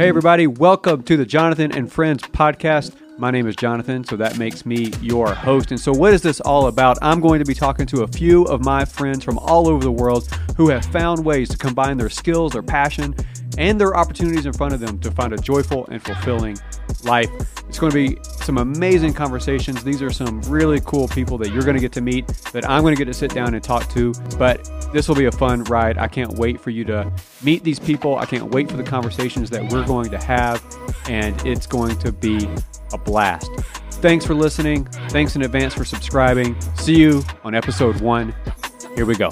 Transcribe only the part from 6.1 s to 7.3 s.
is this all about? I'm